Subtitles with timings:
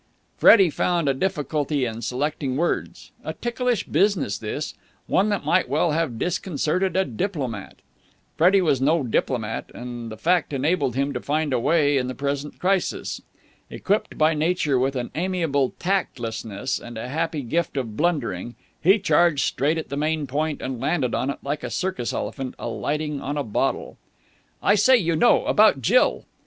[0.35, 3.11] Freddie found a difficulty in selecting words.
[3.23, 4.73] A ticklish business, this.
[5.05, 7.83] One that might well have disconcerted a diplomat.
[8.35, 12.15] Freddie was no diplomat, and the fact enabled him to find a way in the
[12.15, 13.21] present crisis.
[13.69, 19.41] Equipped by nature with an amiable tactlessness and a happy gift of blundering, he charged
[19.45, 23.37] straight at the main point, and landed on it like a circus elephant alighting on
[23.37, 23.97] a bottle.
[24.63, 26.25] "I say, you know, about Jill!"